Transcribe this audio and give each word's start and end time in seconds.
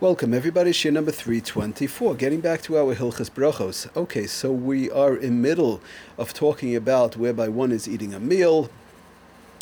Welcome, 0.00 0.34
everybody. 0.34 0.72
Shiur 0.72 0.92
number 0.92 1.12
324. 1.12 2.16
Getting 2.16 2.40
back 2.40 2.62
to 2.62 2.76
our 2.76 2.96
Hilchas 2.96 3.30
Brachos. 3.30 3.88
Okay, 3.96 4.26
so 4.26 4.50
we 4.50 4.90
are 4.90 5.16
in 5.16 5.40
middle 5.40 5.80
of 6.18 6.34
talking 6.34 6.74
about 6.74 7.16
whereby 7.16 7.46
one 7.46 7.70
is 7.70 7.88
eating 7.88 8.12
a 8.12 8.18
meal, 8.18 8.70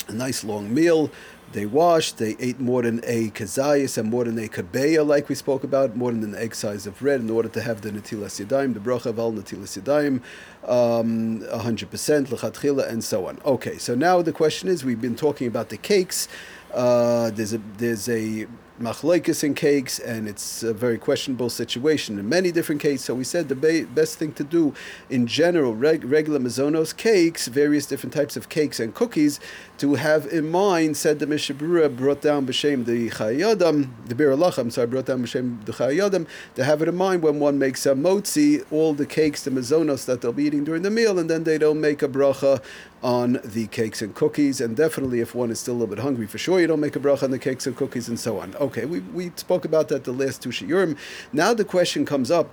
a 0.09 0.15
nice 0.15 0.43
long 0.43 0.73
meal. 0.73 1.11
They 1.53 1.67
washed, 1.67 2.17
they 2.17 2.35
ate 2.41 2.59
more 2.59 2.81
than 2.81 3.01
a 3.05 3.29
kazayas 3.29 3.99
and 3.99 4.09
more 4.09 4.25
than 4.25 4.39
a 4.39 4.49
kabeya, 4.49 5.07
like 5.07 5.29
we 5.29 5.35
spoke 5.35 5.65
about, 5.65 5.97
more 5.97 6.11
than 6.11 6.25
an 6.25 6.35
egg 6.35 6.55
size 6.55 6.87
of 6.87 6.99
bread 6.99 7.21
in 7.21 7.29
order 7.29 7.51
to 7.51 7.61
have 7.61 7.83
the 7.83 7.91
natilas 7.91 8.43
yadayim, 8.43 8.73
the 8.73 8.81
bracha 8.81 9.07
of 9.07 9.19
al 9.19 9.33
natilas 9.33 9.79
yadayim, 9.79 10.23
um, 10.67 11.41
100%, 11.41 12.29
lechatchila, 12.29 12.89
and 12.89 13.05
so 13.05 13.27
on. 13.27 13.39
Okay, 13.45 13.77
so 13.77 13.95
now 13.95 14.23
the 14.23 14.33
question 14.33 14.71
is 14.71 14.83
we've 14.83 15.01
been 15.03 15.15
talking 15.15 15.47
about 15.47 15.69
the 15.69 15.77
cakes. 15.77 16.27
Uh, 16.73 17.31
there's 17.33 17.53
a 17.53 17.59
there's 17.77 18.09
a 18.09 18.47
machlokes 18.83 19.45
in 19.45 19.55
cakes, 19.55 19.99
and 19.99 20.29
it's 20.29 20.63
a 20.63 20.75
very 20.75 20.99
questionable 20.99 21.49
situation 21.49 22.19
in 22.19 22.29
many 22.29 22.51
different 22.51 22.81
cakes. 22.81 23.05
So 23.05 23.15
we 23.15 23.25
said 23.25 23.49
the 23.49 23.55
ba- 23.55 23.87
best 23.95 24.19
thing 24.19 24.33
to 24.35 24.45
do 24.45 24.75
in 25.09 25.27
general, 25.27 25.75
reg- 25.75 26.05
regular 26.05 26.41
mazonos 26.41 26.97
cakes, 26.97 27.47
various 27.49 27.87
different 27.87 28.13
types 28.13 28.37
of 28.37 28.49
cakes 28.49 28.81
and 28.81 28.95
cookies, 28.95 29.39
to 29.79 29.95
have 29.95 30.27
in 30.27 30.51
mind, 30.51 30.97
said 30.97 31.19
the 31.19 31.27
Mishna 31.27 31.55
Berura 31.55 31.95
brought 31.95 32.21
down 32.21 32.47
b'shem 32.47 32.85
the 32.85 33.11
Chayei 33.11 33.53
Adam, 33.53 33.95
the 34.07 34.15
Bir 34.15 34.33
I'm 34.33 34.71
sorry, 34.71 34.87
brought 34.87 35.07
down 35.07 35.23
b'shem 35.23 35.65
the 35.65 35.73
Chayei 35.73 36.05
Adam, 36.05 36.27
to 36.55 36.65
have 36.65 36.83
it 36.83 36.89
in 36.89 36.97
mind 36.97 37.23
when 37.23 37.39
one 37.39 37.59
makes 37.59 37.87
a 37.87 37.95
motzi, 37.95 38.65
all 38.71 38.95
the 38.95 39.07
cakes, 39.07 39.43
the 39.45 39.51
mazonos 39.51 40.05
that 40.07 40.21
they'll 40.21 40.33
be 40.33 40.45
eating 40.45 40.65
during 40.65 40.83
the 40.83 40.91
meal, 40.91 41.19
and 41.19 41.31
then 41.31 41.45
they 41.45 41.59
don't 41.59 41.81
make 41.81 42.03
a 42.03 42.09
bracha 42.09 42.63
on 43.03 43.41
the 43.45 43.67
cakes 43.67 44.01
and 44.01 44.15
cookies. 44.15 44.61
And 44.61 44.77
definitely, 44.77 45.21
if 45.21 45.35
one 45.35 45.51
is 45.51 45.61
still 45.61 45.75
a 45.75 45.79
little 45.79 45.95
bit 45.95 46.03
hungry, 46.03 46.27
for 46.27 46.39
sure, 46.39 46.61
you 46.61 46.67
don't 46.67 46.81
make 46.81 46.97
a 46.97 47.01
bracha 47.01 47.25
on 47.25 47.31
the 47.31 47.39
cakes 47.39 47.67
and 47.67 47.77
cookies 47.77 48.09
and 48.09 48.19
so 48.19 48.39
on. 48.39 48.55
Okay, 48.57 48.72
we, 48.77 49.01
we 49.01 49.33
spoke 49.37 49.65
about 49.65 49.89
that 49.89 50.05
the 50.05 50.13
last 50.13 50.43
two 50.43 50.51
shiurim. 50.51 50.97
Now 51.33 51.55
the 51.55 51.65
question 51.65 52.05
comes 52.05 52.31
up, 52.31 52.51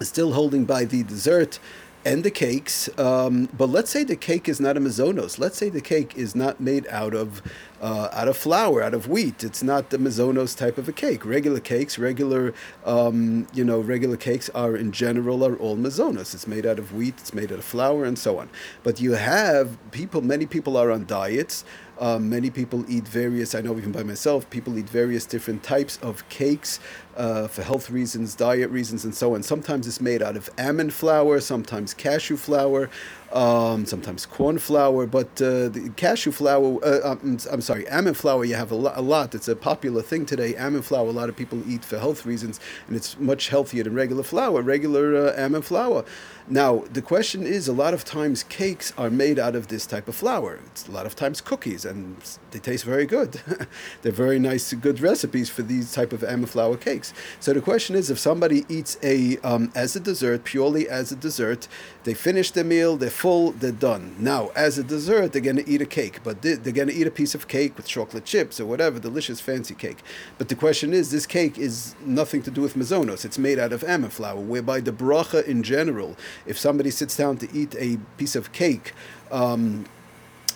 still 0.00 0.32
holding 0.32 0.64
by 0.64 0.84
the 0.84 1.02
dessert 1.02 1.58
and 2.04 2.24
the 2.24 2.30
cakes. 2.30 2.88
Um, 2.98 3.48
but 3.56 3.68
let's 3.68 3.90
say 3.90 4.04
the 4.04 4.16
cake 4.16 4.48
is 4.48 4.60
not 4.60 4.76
a 4.76 4.80
mazonos. 4.80 5.38
Let's 5.38 5.58
say 5.58 5.68
the 5.68 5.80
cake 5.80 6.16
is 6.16 6.34
not 6.34 6.60
made 6.60 6.86
out 6.88 7.14
of 7.14 7.42
uh, 7.80 8.08
out 8.12 8.26
of 8.28 8.36
flour, 8.36 8.82
out 8.82 8.94
of 8.94 9.08
wheat. 9.08 9.44
It's 9.44 9.62
not 9.62 9.90
the 9.90 9.98
mazonos 9.98 10.56
type 10.56 10.78
of 10.78 10.88
a 10.88 10.92
cake. 10.92 11.24
Regular 11.24 11.60
cakes, 11.60 11.98
regular 11.98 12.54
um, 12.84 13.46
you 13.52 13.64
know, 13.64 13.80
regular 13.80 14.16
cakes 14.16 14.48
are 14.50 14.76
in 14.76 14.90
general 14.90 15.44
are 15.44 15.56
all 15.56 15.76
mazonos. 15.76 16.34
It's 16.34 16.46
made 16.46 16.66
out 16.66 16.78
of 16.78 16.94
wheat. 16.94 17.14
It's 17.18 17.34
made 17.34 17.52
out 17.52 17.58
of 17.58 17.64
flour, 17.64 18.04
and 18.04 18.18
so 18.18 18.38
on. 18.38 18.48
But 18.82 19.00
you 19.00 19.12
have 19.12 19.76
people. 19.90 20.22
Many 20.22 20.46
people 20.46 20.76
are 20.76 20.90
on 20.90 21.04
diets. 21.04 21.64
Um, 22.00 22.30
many 22.30 22.48
people 22.50 22.88
eat 22.88 23.08
various, 23.08 23.54
I 23.54 23.60
know 23.60 23.76
even 23.76 23.90
by 23.90 24.04
myself, 24.04 24.48
people 24.50 24.78
eat 24.78 24.88
various 24.88 25.26
different 25.26 25.64
types 25.64 25.98
of 26.00 26.28
cakes 26.28 26.78
uh, 27.16 27.48
for 27.48 27.62
health 27.62 27.90
reasons, 27.90 28.36
diet 28.36 28.70
reasons, 28.70 29.04
and 29.04 29.12
so 29.12 29.34
on. 29.34 29.42
Sometimes 29.42 29.88
it's 29.88 30.00
made 30.00 30.22
out 30.22 30.36
of 30.36 30.48
almond 30.56 30.94
flour, 30.94 31.40
sometimes 31.40 31.92
cashew 31.92 32.36
flour, 32.36 32.88
um, 33.32 33.84
sometimes 33.84 34.24
corn 34.24 34.58
flour, 34.58 35.06
but 35.06 35.26
uh, 35.42 35.68
the 35.68 35.92
cashew 35.96 36.30
flour, 36.30 36.78
uh, 36.84 37.00
I'm, 37.04 37.32
um, 37.32 37.38
I'm, 37.50 37.60
sorry, 37.60 37.88
almond 37.88 38.16
flour, 38.16 38.44
you 38.44 38.54
have 38.54 38.70
a, 38.70 38.76
lo- 38.76 38.92
a, 38.94 39.02
lot. 39.02 39.34
It's 39.34 39.48
a 39.48 39.56
popular 39.56 40.00
thing 40.00 40.24
today. 40.24 40.56
Almond 40.56 40.84
flour, 40.84 41.08
a 41.08 41.12
lot 41.12 41.28
of 41.28 41.36
people 41.36 41.60
eat 41.68 41.84
for 41.84 41.98
health 41.98 42.24
reasons, 42.24 42.60
and 42.86 42.96
it's 42.96 43.18
much 43.18 43.48
healthier 43.48 43.82
than 43.82 43.94
regular 43.94 44.22
flour, 44.22 44.62
regular 44.62 45.16
uh, 45.16 45.42
almond 45.42 45.64
flour. 45.64 46.04
Now, 46.50 46.84
the 46.92 47.02
question 47.02 47.42
is 47.42 47.68
a 47.68 47.74
lot 47.74 47.92
of 47.92 48.04
times 48.04 48.44
cakes 48.44 48.94
are 48.96 49.10
made 49.10 49.38
out 49.38 49.54
of 49.54 49.68
this 49.68 49.84
type 49.86 50.08
of 50.08 50.14
flour. 50.14 50.58
It's 50.66 50.88
a 50.88 50.92
lot 50.92 51.04
of 51.04 51.14
times 51.14 51.42
cookies, 51.42 51.84
and 51.88 52.16
they 52.50 52.58
taste 52.58 52.84
very 52.84 53.06
good. 53.06 53.40
They're 54.02 54.12
very 54.12 54.38
nice, 54.38 54.72
good 54.74 55.00
recipes 55.00 55.50
for 55.50 55.62
these 55.62 55.92
type 55.92 56.12
of 56.12 56.22
flour 56.48 56.76
cakes. 56.76 57.12
So 57.40 57.52
the 57.52 57.60
question 57.60 57.96
is 57.96 58.10
if 58.10 58.18
somebody 58.18 58.64
eats 58.68 58.98
a, 59.02 59.38
um, 59.38 59.72
as 59.74 59.96
a 59.96 60.00
dessert, 60.00 60.44
purely 60.44 60.88
as 60.88 61.10
a 61.10 61.16
dessert, 61.16 61.68
they 62.04 62.14
finish 62.14 62.50
their 62.50 62.64
meal, 62.64 62.96
they're 62.96 63.10
full, 63.10 63.52
they're 63.52 63.72
done. 63.72 64.14
Now, 64.18 64.50
as 64.54 64.78
a 64.78 64.84
dessert, 64.84 65.32
they're 65.32 65.42
going 65.42 65.56
to 65.56 65.68
eat 65.68 65.82
a 65.82 65.86
cake, 65.86 66.20
but 66.22 66.42
they're 66.42 66.56
going 66.56 66.88
to 66.88 66.94
eat 66.94 67.06
a 67.06 67.10
piece 67.10 67.34
of 67.34 67.48
cake 67.48 67.76
with 67.76 67.86
chocolate 67.86 68.24
chips 68.24 68.60
or 68.60 68.66
whatever, 68.66 68.98
delicious 68.98 69.40
fancy 69.40 69.74
cake. 69.74 69.98
But 70.38 70.48
the 70.48 70.54
question 70.54 70.92
is, 70.94 71.10
this 71.10 71.26
cake 71.26 71.58
is 71.58 71.94
nothing 72.04 72.42
to 72.42 72.50
do 72.50 72.60
with 72.60 72.74
mazonos. 72.74 73.24
It's 73.24 73.38
made 73.38 73.58
out 73.58 73.72
of 73.72 73.82
flour, 74.12 74.40
whereby 74.40 74.80
the 74.80 74.92
bracha 74.92 75.44
in 75.44 75.62
general, 75.62 76.16
if 76.46 76.58
somebody 76.58 76.90
sits 76.90 77.16
down 77.16 77.36
to 77.38 77.48
eat 77.52 77.74
a 77.78 77.98
piece 78.16 78.36
of 78.36 78.52
cake, 78.52 78.92
um, 79.30 79.84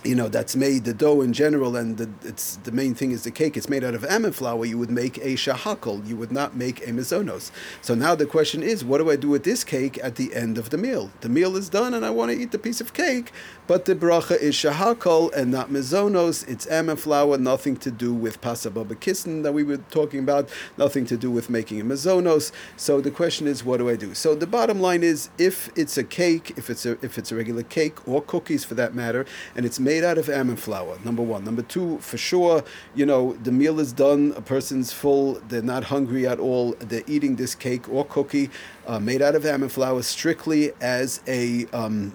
you 0.05 0.15
know 0.15 0.29
that's 0.29 0.57
made 0.57 0.85
the 0.85 0.95
dough 0.95 1.21
in 1.21 1.33
general, 1.33 1.77
and 1.77 1.97
the, 1.97 2.11
it's 2.25 2.57
the 2.57 2.73
main 2.73 2.95
thing 2.95 3.13
is 3.13 3.23
the 3.23 3.31
cake. 3.31 3.57
It's 3.57 3.69
made 3.69 3.85
out 3.85 3.95
of 3.95 4.05
almond 4.05 4.35
flour. 4.35 4.65
You 4.65 4.79
would 4.79 4.91
make 4.91 5.19
a 5.19 5.35
shahakol. 5.35 6.07
You 6.07 6.17
would 6.17 6.33
not 6.33 6.57
make 6.57 6.81
a 6.81 6.91
mizonos. 6.91 7.51
So 7.81 7.95
now 7.95 8.15
the 8.15 8.27
question 8.27 8.63
is, 8.63 8.85
what 8.85 8.99
do 8.99 9.11
I 9.11 9.17
do 9.17 9.29
with 9.29 9.45
this 9.45 9.63
cake 9.63 9.99
at 10.03 10.17
the 10.17 10.35
end 10.35 10.59
of 10.59 10.71
the 10.71 10.79
meal? 10.79 11.11
The 11.21 11.29
meal 11.29 11.57
is 11.57 11.69
done, 11.69 11.95
and 11.95 12.05
I 12.05 12.11
want 12.11 12.33
to 12.33 12.37
eat 12.37 12.51
the 12.51 12.59
piece 12.59 12.81
of 12.81 12.93
cake, 12.93 13.33
but 13.67 13.85
the 13.85 13.95
bracha 13.95 14.37
is 14.41 14.55
shahakol 14.57 15.33
and 15.35 15.53
not 15.53 15.71
mizonos. 15.71 16.49
It's 16.49 16.67
almond 16.67 17.01
flour, 17.01 17.39
nothing 17.39 17.77
to 17.77 17.91
do 17.91 18.13
with 18.13 18.41
pas 18.41 18.67
haba'ah 18.67 18.87
b'kisnin 18.87 19.45
that 19.45 19.53
we 19.53 19.63
were 19.63 19.77
talking 19.77 20.21
about. 20.21 20.49
Nothing 20.77 21.07
to 21.07 21.17
do 21.17 21.31
with 21.31 21.49
making 21.49 21.81
a 21.81 21.85
mizonos. 21.85 22.51
So 22.77 23.01
the 23.01 23.13
question 23.13 23.47
is, 23.47 23.65
what 23.65 23.77
do 23.77 23.89
I 23.89 23.97
do? 23.97 24.15
So 24.15 24.35
the 24.35 24.49
bottom 24.49 24.81
line 24.81 25.05
is, 25.05 25.31
if 25.39 25.71
it's 25.77 25.97
a 25.97 26.05
cake, 26.05 26.55
if 26.57 26.71
it's 26.71 26.85
a 26.85 26.93
if 27.05 27.19
it's 27.19 27.31
a 27.31 27.37
regular 27.37 27.63
cake 27.63 28.07
or 28.09 28.21
cookies 28.21 28.65
for 28.65 28.75
that 28.75 28.95
matter, 28.95 29.25
and 29.55 29.65
it's 29.65 29.79
made 29.79 29.92
made 29.93 30.05
out 30.05 30.17
of 30.17 30.31
almond 30.31 30.59
flour. 30.59 30.99
Number 31.05 31.23
one. 31.23 31.45
Number 31.45 31.61
two, 31.61 31.99
for 31.99 32.17
sure, 32.17 32.65
you 32.95 33.05
know, 33.05 33.35
the 33.43 33.53
meal 33.53 33.79
is 33.79 33.93
done. 33.93 34.33
A 34.37 34.41
person's 34.41 34.91
full. 34.91 35.35
They're 35.49 35.61
not 35.75 35.85
hungry 35.85 36.27
at 36.27 36.39
all. 36.41 36.75
They're 36.79 37.05
eating 37.07 37.37
this 37.37 37.55
cake 37.55 37.87
or 37.91 38.07
cookie 38.07 38.49
uh, 38.87 38.99
made 38.99 39.21
out 39.21 39.35
of 39.35 39.45
almond 39.45 39.73
flour 39.73 40.01
strictly 40.03 40.73
as 40.81 41.21
a 41.27 41.67
um, 41.75 42.15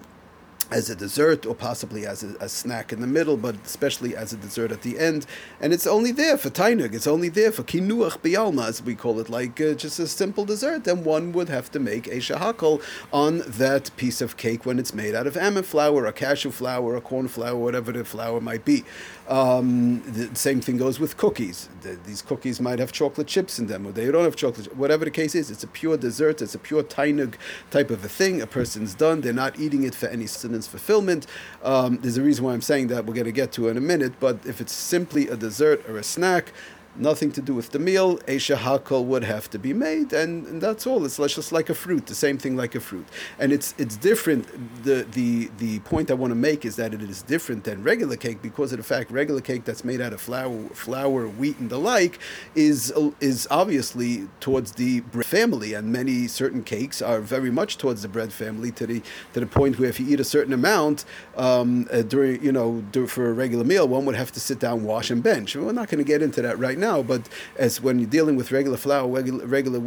as 0.70 0.90
a 0.90 0.94
dessert 0.94 1.46
or 1.46 1.54
possibly 1.54 2.06
as 2.06 2.22
a, 2.22 2.36
a, 2.40 2.48
snack 2.48 2.92
in 2.92 3.00
the 3.00 3.06
middle, 3.06 3.36
but 3.36 3.54
especially 3.64 4.14
as 4.14 4.32
a 4.32 4.36
dessert 4.36 4.70
at 4.70 4.82
the 4.82 4.98
end. 4.98 5.26
And 5.60 5.72
it's 5.72 5.86
only 5.86 6.12
there 6.12 6.36
for 6.36 6.50
tainug. 6.50 6.94
It's 6.94 7.06
only 7.06 7.28
there 7.28 7.52
for 7.52 7.62
kinuach 7.62 8.18
bialma, 8.18 8.68
as 8.68 8.82
we 8.82 8.94
call 8.94 9.18
it, 9.18 9.30
like 9.30 9.60
uh, 9.60 9.74
just 9.74 9.98
a 9.98 10.06
simple 10.06 10.44
dessert. 10.44 10.84
Then 10.84 11.04
one 11.04 11.32
would 11.32 11.48
have 11.48 11.70
to 11.72 11.80
make 11.80 12.06
a 12.06 12.16
shahakal 12.16 12.82
on 13.12 13.42
that 13.46 13.90
piece 13.96 14.20
of 14.20 14.36
cake 14.36 14.66
when 14.66 14.78
it's 14.78 14.92
made 14.92 15.14
out 15.14 15.26
of 15.26 15.36
almond 15.36 15.66
flour, 15.66 16.06
or 16.06 16.12
cashew 16.12 16.50
flour, 16.50 16.96
or 16.96 17.00
corn 17.00 17.28
flour, 17.28 17.56
whatever 17.56 17.92
the 17.92 18.04
flour 18.04 18.40
might 18.40 18.64
be. 18.64 18.84
Um, 19.28 20.02
the 20.06 20.34
same 20.34 20.60
thing 20.60 20.78
goes 20.78 20.98
with 20.98 21.16
cookies. 21.16 21.68
The, 21.82 21.98
these 22.06 22.22
cookies 22.22 22.60
might 22.60 22.78
have 22.78 22.92
chocolate 22.92 23.26
chips 23.26 23.58
in 23.58 23.66
them, 23.66 23.86
or 23.86 23.92
they 23.92 24.10
don't 24.10 24.24
have 24.24 24.36
chocolate. 24.36 24.74
Whatever 24.76 25.04
the 25.04 25.10
case 25.10 25.34
is, 25.34 25.50
it's 25.50 25.64
a 25.64 25.66
pure 25.66 25.96
dessert. 25.96 26.40
It's 26.42 26.54
a 26.54 26.58
pure 26.58 26.82
tainug 26.82 27.34
type 27.70 27.90
of 27.90 28.04
a 28.04 28.08
thing. 28.08 28.40
A 28.40 28.46
person's 28.46 28.94
done. 28.94 29.20
They're 29.20 29.32
not 29.32 29.58
eating 29.58 29.84
it 29.84 29.94
for 29.94 30.06
any 30.06 30.26
fulfillment. 30.66 31.26
Um, 31.62 31.98
there's 31.98 32.16
a 32.16 32.22
reason 32.22 32.44
why 32.44 32.52
I'm 32.52 32.62
saying 32.62 32.88
that. 32.88 33.06
We're 33.06 33.14
going 33.14 33.26
to 33.26 33.32
get 33.32 33.52
to 33.52 33.68
in 33.68 33.76
a 33.76 33.80
minute. 33.80 34.14
But 34.18 34.38
if 34.44 34.60
it's 34.60 34.72
simply 34.72 35.28
a 35.28 35.36
dessert 35.36 35.88
or 35.88 35.98
a 35.98 36.02
snack, 36.02 36.52
nothing 36.98 37.30
to 37.32 37.40
do 37.40 37.54
with 37.54 37.70
the 37.70 37.78
meal. 37.78 38.18
Esha 38.18 38.56
hakol 38.56 39.04
would 39.04 39.24
have 39.24 39.48
to 39.50 39.58
be 39.58 39.72
made, 39.72 40.12
and, 40.12 40.46
and, 40.46 40.60
that's 40.60 40.86
all. 40.86 41.04
It's 41.04 41.16
just 41.16 41.52
like 41.52 41.70
a 41.70 41.74
fruit, 41.74 42.06
the 42.06 42.14
same 42.14 42.36
thing 42.36 42.56
like 42.56 42.74
a 42.74 42.80
fruit. 42.80 43.06
And 43.38 43.52
it's 43.52 43.74
it's 43.78 43.96
different. 43.96 44.44
The 44.84 45.06
the 45.12 45.50
the 45.58 45.78
point 45.80 46.10
I 46.10 46.14
want 46.14 46.32
to 46.32 46.34
make 46.34 46.64
is 46.64 46.76
that 46.76 46.92
it 46.92 47.02
is 47.02 47.22
different 47.22 47.64
than 47.64 47.82
regular 47.82 48.16
cake 48.16 48.42
because 48.42 48.72
of 48.72 48.78
the 48.78 48.84
fact 48.84 49.10
regular 49.10 49.40
cake 49.40 49.64
that's 49.64 49.84
made 49.84 50.00
out 50.00 50.12
of 50.12 50.20
flour, 50.20 50.68
flour, 50.70 51.28
wheat, 51.28 51.58
and 51.58 51.70
the 51.70 51.78
like 51.78 52.18
is 52.54 52.92
is 53.20 53.46
obviously 53.50 54.28
towards 54.40 54.72
the 54.72 55.00
bread 55.00 55.26
family, 55.26 55.74
and 55.74 55.92
many 55.92 56.26
certain 56.26 56.62
cakes 56.64 57.00
are 57.00 57.20
very 57.20 57.50
much 57.50 57.78
towards 57.78 58.02
the 58.02 58.08
bread 58.08 58.32
family 58.32 58.72
to 58.72 58.86
the 58.86 59.02
to 59.34 59.40
the 59.40 59.46
point 59.46 59.78
where 59.78 59.88
if 59.88 60.00
you 60.00 60.08
eat 60.08 60.20
a 60.20 60.24
certain 60.24 60.52
amount 60.52 61.04
um, 61.36 61.86
uh, 61.92 62.02
during 62.02 62.42
you 62.42 62.52
know 62.52 62.82
for 63.06 63.30
a 63.30 63.32
regular 63.32 63.64
meal, 63.64 63.86
one 63.86 64.04
would 64.04 64.16
have 64.16 64.32
to 64.32 64.40
sit 64.40 64.58
down, 64.58 64.84
wash, 64.84 65.10
and 65.10 65.22
bench. 65.22 65.54
We're 65.54 65.72
not 65.72 65.88
going 65.88 65.98
to 65.98 66.04
get 66.04 66.22
into 66.22 66.42
that 66.42 66.58
right 66.58 66.78
now 66.78 66.87
now, 66.88 67.02
but 67.02 67.22
as 67.56 67.72
when 67.84 67.94
you're 67.98 68.14
dealing 68.18 68.36
with 68.40 68.48
regular 68.58 68.78
flour, 68.86 69.06
regular, 69.18 69.44
regular 69.58 69.80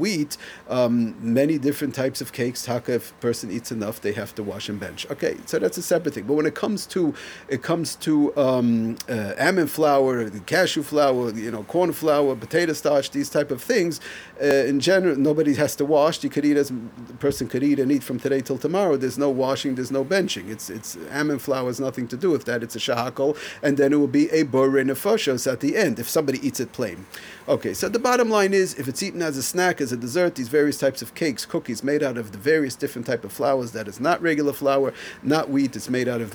wheat, 0.00 0.32
um, 0.78 0.94
many 1.20 1.56
different 1.58 1.94
types 2.02 2.20
of 2.24 2.28
cakes, 2.40 2.60
taka, 2.64 2.94
if 2.94 3.04
a 3.10 3.14
person 3.28 3.46
eats 3.56 3.70
enough, 3.78 3.96
they 4.00 4.12
have 4.12 4.32
to 4.38 4.42
wash 4.42 4.68
and 4.68 4.78
bench. 4.86 5.00
Okay, 5.14 5.34
so 5.46 5.58
that's 5.58 5.78
a 5.78 5.86
separate 5.92 6.14
thing. 6.14 6.26
But 6.28 6.34
when 6.34 6.46
it 6.52 6.56
comes 6.64 6.80
to 6.94 7.00
it 7.48 7.62
comes 7.70 7.88
to 8.06 8.12
um, 8.36 8.96
uh, 9.08 9.46
almond 9.46 9.70
flour, 9.70 10.12
cashew 10.52 10.82
flour, 10.82 11.32
you 11.46 11.50
know, 11.54 11.64
corn 11.74 11.92
flour, 11.92 12.30
potato 12.36 12.72
starch, 12.72 13.06
these 13.18 13.30
type 13.36 13.50
of 13.56 13.60
things, 13.62 14.00
uh, 14.42 14.70
in 14.72 14.80
general, 14.80 15.16
nobody 15.16 15.54
has 15.54 15.72
to 15.76 15.84
wash. 15.84 16.22
You 16.24 16.30
could 16.30 16.44
eat 16.44 16.56
as 16.56 16.68
the 17.10 17.16
person 17.26 17.48
could 17.52 17.62
eat 17.62 17.78
and 17.82 17.90
eat 17.96 18.02
from 18.02 18.18
today 18.18 18.40
till 18.40 18.58
tomorrow. 18.58 18.96
There's 18.96 19.18
no 19.26 19.30
washing. 19.30 19.74
There's 19.76 19.94
no 19.98 20.04
benching. 20.04 20.46
It's 20.54 20.66
it's 20.70 20.90
almond 21.12 21.42
flour 21.46 21.66
has 21.66 21.80
nothing 21.80 22.06
to 22.08 22.16
do 22.16 22.28
with 22.30 22.44
that. 22.48 22.62
It's 22.64 22.76
a 22.80 22.82
shahakol, 22.86 23.36
and 23.64 23.76
then 23.78 23.92
it 23.92 23.98
will 24.02 24.16
be 24.20 24.26
a 24.40 24.44
borei 24.44 24.84
nefashos 24.90 25.42
at 25.52 25.60
the 25.60 25.72
end. 25.76 25.94
If 25.98 26.08
some 26.08 26.23
somebody 26.24 26.46
eats 26.46 26.58
it 26.58 26.72
plain. 26.72 27.04
Okay, 27.46 27.74
so 27.74 27.86
the 27.86 27.98
bottom 27.98 28.30
line 28.30 28.54
is, 28.54 28.74
if 28.76 28.88
it's 28.88 29.02
eaten 29.02 29.20
as 29.20 29.36
a 29.36 29.42
snack, 29.42 29.82
as 29.82 29.92
a 29.92 29.96
dessert, 29.96 30.36
these 30.36 30.48
various 30.48 30.78
types 30.78 31.02
of 31.02 31.14
cakes, 31.14 31.44
cookies 31.44 31.84
made 31.84 32.02
out 32.02 32.16
of 32.16 32.32
the 32.32 32.38
various 32.38 32.74
different 32.74 33.06
type 33.06 33.24
of 33.24 33.32
flours 33.32 33.72
that 33.72 33.86
is 33.86 34.00
not 34.00 34.22
regular 34.22 34.54
flour, 34.54 34.94
not 35.22 35.50
wheat, 35.50 35.76
it's 35.76 35.90
made 35.90 36.08
out 36.08 36.22
of 36.22 36.32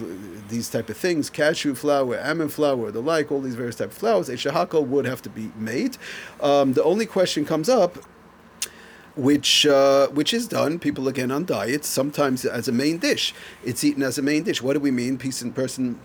these 0.50 0.70
type 0.70 0.90
of 0.90 0.98
things, 0.98 1.32
cashew 1.32 1.74
flour, 1.74 2.20
almond 2.20 2.54
flour, 2.54 2.92
the 2.92 3.02
like, 3.02 3.32
all 3.32 3.42
these 3.42 3.56
various 3.56 3.78
type 3.78 3.88
of 3.88 3.98
flours, 3.98 4.30
a 4.30 4.34
shahakal 4.34 4.86
would 4.86 5.06
have 5.06 5.24
to 5.24 5.30
be 5.30 5.52
made. 5.56 5.98
Um, 6.40 6.74
the 6.74 6.84
only 6.84 7.08
question 7.08 7.46
comes 7.46 7.68
up 7.68 7.98
which 9.16 9.66
uh, 9.66 10.08
which 10.10 10.34
is 10.34 10.48
done. 10.48 10.80
People 10.80 11.10
again 11.10 11.30
on 11.30 11.44
diets 11.44 11.90
sometimes 11.90 12.46
as 12.46 12.70
a 12.70 12.72
main 12.72 13.00
dish. 13.00 13.34
It's 13.66 13.84
eaten 13.84 14.02
as 14.02 14.18
a 14.18 14.22
main 14.22 14.44
dish. 14.44 14.62
What 14.62 14.74
do 14.74 14.80
we 14.80 14.92
mean? 14.92 15.18
Piece 15.18 15.42
and 15.42 15.54
person 15.54 16.00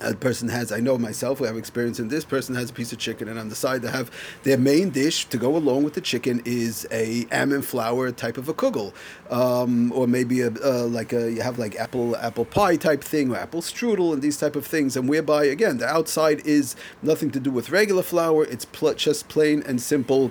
a 0.00 0.14
person 0.14 0.48
has, 0.48 0.70
I 0.70 0.80
know 0.80 0.96
myself, 0.98 1.40
we 1.40 1.46
have 1.46 1.56
experience 1.56 1.98
in 1.98 2.08
this, 2.08 2.24
person 2.24 2.54
has 2.54 2.70
a 2.70 2.72
piece 2.72 2.92
of 2.92 2.98
chicken, 2.98 3.28
and 3.28 3.38
on 3.38 3.48
the 3.48 3.54
side 3.54 3.82
they 3.82 3.90
have 3.90 4.10
their 4.44 4.58
main 4.58 4.90
dish 4.90 5.26
to 5.26 5.36
go 5.36 5.56
along 5.56 5.84
with 5.84 5.94
the 5.94 6.00
chicken 6.00 6.40
is 6.44 6.86
a 6.90 7.26
almond 7.32 7.64
flour 7.64 8.12
type 8.12 8.38
of 8.38 8.48
a 8.48 8.54
kugel, 8.54 8.92
um, 9.30 9.92
or 9.92 10.06
maybe 10.06 10.40
a, 10.40 10.50
uh, 10.64 10.86
like 10.86 11.12
a, 11.12 11.30
you 11.30 11.42
have 11.42 11.58
like 11.58 11.76
apple 11.76 12.16
apple 12.16 12.44
pie 12.44 12.76
type 12.76 13.02
thing, 13.02 13.30
or 13.30 13.36
apple 13.36 13.60
strudel, 13.60 14.12
and 14.12 14.22
these 14.22 14.36
type 14.36 14.56
of 14.56 14.66
things, 14.66 14.96
and 14.96 15.08
whereby, 15.08 15.44
again, 15.44 15.78
the 15.78 15.86
outside 15.86 16.46
is 16.46 16.76
nothing 17.02 17.30
to 17.30 17.40
do 17.40 17.50
with 17.50 17.70
regular 17.70 18.02
flour, 18.02 18.44
it's 18.44 18.64
pl- 18.64 18.94
just 18.94 19.28
plain 19.28 19.62
and 19.66 19.80
simple 19.80 20.30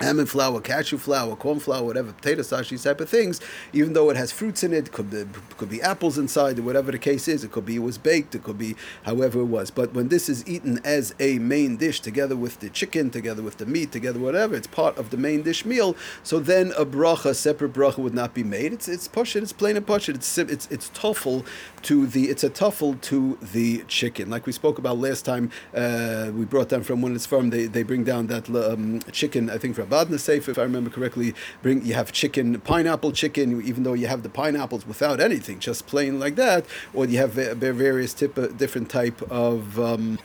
almond 0.00 0.28
flour, 0.28 0.60
cashew 0.60 0.98
flour, 0.98 1.34
corn 1.36 1.58
flour, 1.58 1.84
whatever, 1.84 2.12
potato 2.12 2.42
starch, 2.42 2.70
these 2.70 2.84
type 2.84 3.00
of 3.00 3.08
things, 3.08 3.40
even 3.72 3.92
though 3.94 4.10
it 4.10 4.16
has 4.16 4.30
fruits 4.30 4.62
in 4.62 4.72
it, 4.72 4.92
could 4.92 5.10
be, 5.10 5.24
could 5.56 5.70
be 5.70 5.80
apples 5.80 6.18
inside, 6.18 6.58
or 6.58 6.62
whatever 6.62 6.92
the 6.92 6.98
case 6.98 7.28
is, 7.28 7.44
it 7.44 7.52
could 7.52 7.64
be 7.64 7.76
it 7.76 7.80
was 7.80 7.98
baked, 7.98 8.34
it 8.34 8.44
could 8.44 8.58
be 8.58 8.76
however 9.04 9.40
it 9.40 9.44
was. 9.44 9.70
But 9.70 9.94
when 9.94 10.08
this 10.08 10.28
is 10.28 10.46
eaten 10.46 10.80
as 10.84 11.14
a 11.18 11.38
main 11.38 11.76
dish, 11.76 12.00
together 12.00 12.36
with 12.36 12.60
the 12.60 12.68
chicken, 12.68 13.10
together 13.10 13.42
with 13.42 13.56
the 13.56 13.66
meat, 13.66 13.92
together 13.92 14.18
whatever, 14.18 14.54
it's 14.54 14.66
part 14.66 14.98
of 14.98 15.10
the 15.10 15.16
main 15.16 15.42
dish 15.42 15.64
meal. 15.64 15.96
So 16.22 16.38
then 16.38 16.72
a 16.76 16.84
bracha, 16.84 17.34
separate 17.34 17.72
bracha, 17.72 17.98
would 17.98 18.14
not 18.14 18.34
be 18.34 18.44
made. 18.44 18.72
It's 18.72 18.88
it's 18.88 19.08
push 19.08 19.34
it's 19.36 19.52
plain 19.52 19.76
and 19.76 19.88
It's 19.88 20.38
it's 20.38 20.68
it's 20.70 20.90
tofel 20.90 21.46
to 21.82 22.06
the 22.06 22.24
it's 22.28 22.44
a 22.44 22.50
tofel 22.50 23.00
to 23.02 23.38
the 23.40 23.82
chicken, 23.88 24.28
like 24.28 24.46
we 24.46 24.52
spoke 24.52 24.78
about 24.78 24.98
last 24.98 25.24
time. 25.24 25.50
Uh, 25.74 26.30
we 26.34 26.44
brought 26.44 26.68
down 26.68 26.82
from 26.82 27.00
when 27.00 27.14
it's 27.14 27.26
from 27.26 27.50
they 27.50 27.66
they 27.66 27.82
bring 27.82 28.04
down 28.04 28.26
that 28.26 28.48
um, 28.50 29.00
chicken, 29.12 29.48
I 29.48 29.58
think 29.58 29.74
from 29.74 29.85
Abadna 29.86 30.18
Seif, 30.18 30.48
if 30.48 30.58
I 30.58 30.62
remember 30.62 30.90
correctly, 30.90 31.34
bring 31.62 31.84
you 31.84 31.94
have 31.94 32.12
chicken, 32.12 32.60
pineapple 32.60 33.12
chicken, 33.12 33.62
even 33.62 33.82
though 33.82 33.94
you 33.94 34.06
have 34.06 34.22
the 34.22 34.28
pineapples 34.28 34.86
without 34.86 35.20
anything, 35.20 35.58
just 35.58 35.86
plain 35.86 36.18
like 36.18 36.36
that, 36.36 36.66
or 36.92 37.06
you 37.06 37.18
have 37.18 37.32
various 37.32 38.12
tip, 38.14 38.36
uh, 38.38 38.48
different 38.48 38.90
type 38.90 39.22
of. 39.30 39.78
Um, 39.78 40.18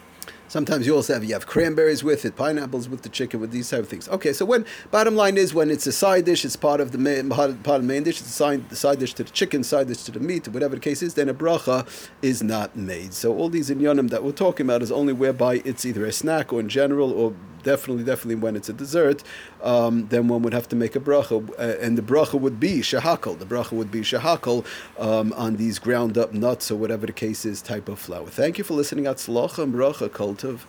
Sometimes 0.52 0.86
you 0.86 0.94
also 0.94 1.14
have 1.14 1.24
you 1.24 1.32
have 1.32 1.48
cranberries 1.48 2.04
with 2.04 2.26
it, 2.26 2.36
pineapples 2.36 2.90
with 2.90 3.04
the 3.04 3.08
chicken, 3.08 3.40
with 3.40 3.52
these 3.52 3.70
type 3.70 3.80
of 3.80 3.88
things. 3.88 4.10
Okay, 4.10 4.34
so 4.34 4.44
when 4.44 4.66
bottom 4.92 5.16
line 5.16 5.38
is 5.38 5.54
when 5.54 5.72
it's 5.72 5.88
a 5.88 5.94
side 5.94 6.26
dish, 6.26 6.44
it's 6.44 6.58
part 6.58 6.82
of 6.82 6.92
the 6.92 6.98
main, 6.98 7.30
part 7.30 7.52
of 7.52 7.64
the 7.64 7.80
main 7.80 8.04
dish. 8.04 8.20
It's 8.20 8.32
a 8.32 8.34
side, 8.34 8.76
side 8.76 9.00
dish 9.00 9.14
to 9.14 9.24
the 9.24 9.30
chicken, 9.30 9.64
side 9.64 9.88
dish 9.88 10.04
to 10.04 10.12
the 10.12 10.20
meat, 10.20 10.50
whatever 10.50 10.76
the 10.76 10.82
case 10.82 11.02
is. 11.02 11.14
Then 11.14 11.30
a 11.30 11.34
bracha 11.34 11.88
is 12.22 12.44
not 12.44 12.76
made. 12.76 13.14
So 13.14 13.34
all 13.34 13.48
these 13.48 13.70
inyanim 13.70 14.10
that 14.10 14.26
we're 14.26 14.34
talking 14.34 14.66
about 14.66 14.82
is 14.82 14.92
only 14.92 15.14
whereby 15.14 15.62
it's 15.64 15.86
either 15.86 16.06
a 16.06 16.12
snack 16.12 16.52
or 16.52 16.60
in 16.60 16.68
general 16.68 17.14
or 17.14 17.34
definitely, 17.64 18.04
definitely 18.04 18.36
when 18.36 18.56
it's 18.56 18.70
a 18.70 18.74
dessert, 18.74 19.24
um, 19.64 20.08
then 20.08 20.28
one 20.28 20.42
would 20.44 20.54
have 20.54 20.68
to 20.70 20.76
make 20.76 20.96
a 20.96 21.00
bracha, 21.00 21.50
uh, 21.52 21.78
and 21.80 21.98
the 21.98 22.02
bracha 22.02 22.40
would 22.40 22.60
be 22.60 22.82
shahakal. 22.82 23.38
The 23.38 23.46
bracha 23.46 23.74
would 23.74 23.92
be 23.92 24.02
shahakal 24.02 24.66
um, 25.00 25.34
on 25.34 25.56
these 25.56 25.80
ground 25.80 26.18
up 26.18 26.34
nuts 26.34 26.72
or 26.72 26.76
whatever 26.76 27.06
the 27.06 27.14
case 27.14 27.46
is 27.46 27.62
type 27.62 27.88
of 27.88 28.00
flour. 28.00 28.28
Thank 28.28 28.58
you 28.58 28.64
for 28.64 28.74
listening. 28.74 29.06
Atzlocha 29.06 29.64
and 29.64 29.74
bracha, 29.74 30.12
cult 30.12 30.44
of 30.44 30.66